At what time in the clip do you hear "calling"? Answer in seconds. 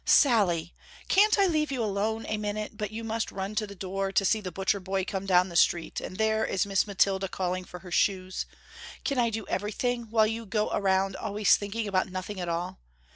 7.27-7.63